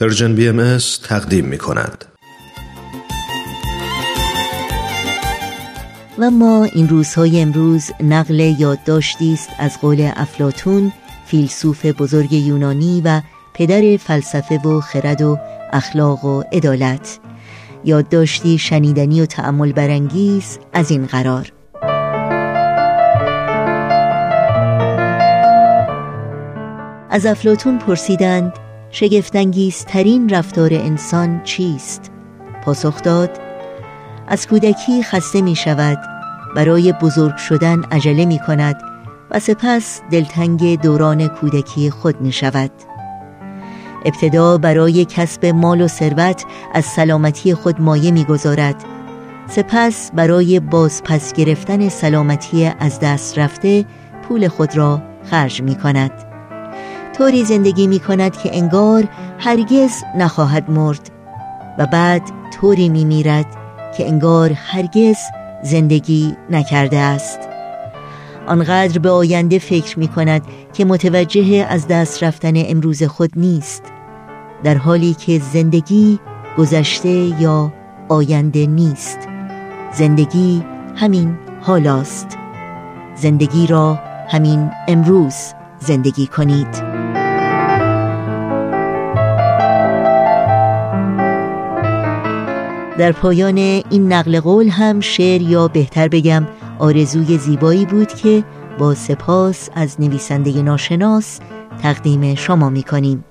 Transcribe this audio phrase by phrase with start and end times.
[0.00, 2.04] پرژن بی ام تقدیم می کند.
[6.18, 10.92] و اما این روزهای امروز نقل یادداشتی است از قول افلاتون
[11.26, 13.20] فیلسوف بزرگ یونانی و
[13.54, 15.38] پدر فلسفه و خرد و
[15.72, 17.18] اخلاق و عدالت
[17.84, 21.52] یادداشتی شنیدنی و تأمل برانگیز از این قرار
[27.10, 28.65] از افلاتون پرسیدند
[29.86, 32.10] ترین رفتار انسان چیست؟
[32.64, 33.30] پاسخ داد
[34.28, 35.98] از کودکی خسته می شود
[36.56, 38.76] برای بزرگ شدن عجله می کند
[39.30, 42.70] و سپس دلتنگ دوران کودکی خود می شود
[44.04, 48.84] ابتدا برای کسب مال و ثروت از سلامتی خود مایه می‌گذارد.
[49.48, 53.84] سپس برای بازپس گرفتن سلامتی از دست رفته
[54.22, 56.25] پول خود را خرج می کند
[57.18, 61.10] طوری زندگی می کند که انگار هرگز نخواهد مرد
[61.78, 62.22] و بعد
[62.54, 63.46] طوری می میرد
[63.96, 65.16] که انگار هرگز
[65.62, 67.38] زندگی نکرده است.
[68.46, 70.42] آنقدر به آینده فکر می کند
[70.72, 73.82] که متوجه از دست رفتن امروز خود نیست
[74.64, 76.18] در حالی که زندگی
[76.58, 77.72] گذشته یا
[78.08, 79.18] آینده نیست.
[79.92, 80.64] زندگی
[80.96, 82.38] همین حالاست.
[83.14, 85.34] زندگی را همین امروز
[85.78, 86.85] زندگی کنید.
[92.98, 96.46] در پایان این نقل قول هم شعر یا بهتر بگم
[96.78, 98.44] آرزوی زیبایی بود که
[98.78, 101.40] با سپاس از نویسنده ناشناس
[101.82, 103.24] تقدیم شما می کنیم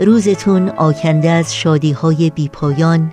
[0.00, 3.12] روزتون آکنده از شادی های بی پایان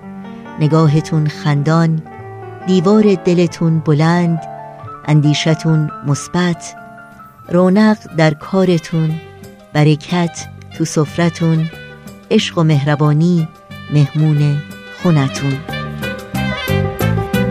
[0.60, 2.02] نگاهتون خندان
[2.68, 4.40] دیوار دلتون بلند
[5.06, 6.76] اندیشتون مثبت
[7.52, 9.12] رونق در کارتون
[9.74, 11.70] برکت تو سفرتون
[12.32, 13.48] عشق و مهربانی
[13.94, 14.58] مهمون
[15.04, 15.58] خونتون.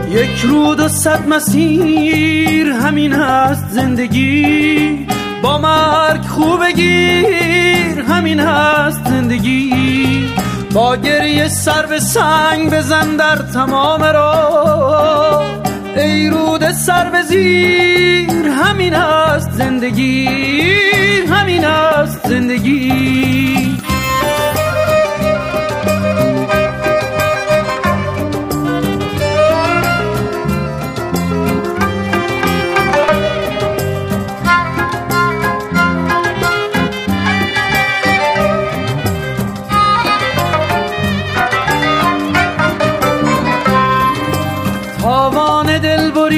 [0.09, 5.06] یک رود و صد مسیر همین هست زندگی.
[5.43, 10.28] با مرگ خوب بگیر همین هست زندگی.
[10.75, 15.43] با گریه سر به سنگ بزن در تمام را
[15.97, 20.28] ای رود سر به زیر همین هست زندگی
[21.28, 23.18] همین است زندگی.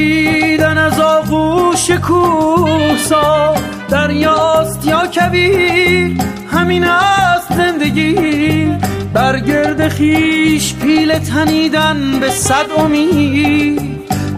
[0.01, 3.55] بریدن از آغوش کوسا
[3.89, 6.17] دریاست یا کبیر
[6.53, 8.73] همین است زندگی.
[9.15, 13.81] بر گرد خیش پیل تنیدن به صد امید.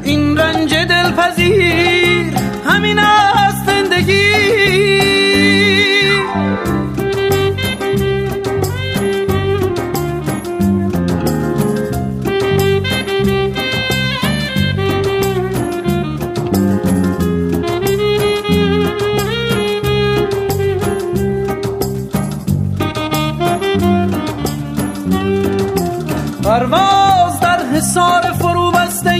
[0.05, 2.34] این رنج دلپذیر
[2.67, 4.23] همین است زندگی.
[26.45, 29.11] پرواز در حصار فرو بسته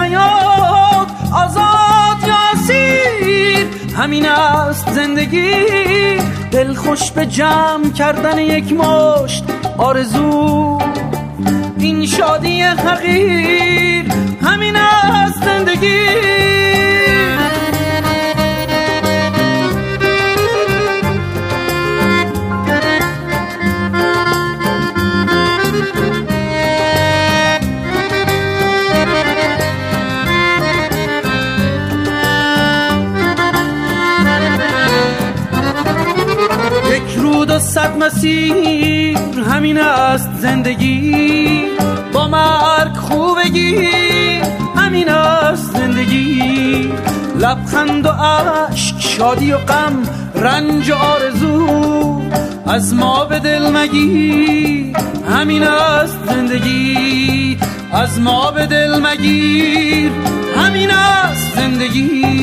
[0.00, 3.66] حیات آزاد یا سیر
[3.96, 5.50] همین است زندگی.
[6.50, 9.44] دل خوش به جمع کردن یک مشت
[9.78, 10.78] آرزو
[11.78, 14.12] این شادی حقیر
[14.42, 16.75] همین است زندگی.
[37.86, 39.18] صد مسیر
[39.50, 41.64] همین است زندگی.
[42.12, 43.88] با مرگ خوبگی
[44.76, 46.92] همین است زندگی.
[47.38, 50.02] لبخند و عشق شادی و غم
[50.34, 52.22] رنج و آرزو
[52.66, 54.96] از ما به دل مگیر
[55.30, 57.58] همین است زندگی.
[57.92, 60.12] از ما به دل مگیر
[60.56, 62.35] همین است زندگی.